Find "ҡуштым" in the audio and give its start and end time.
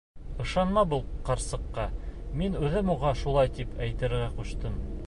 4.41-4.85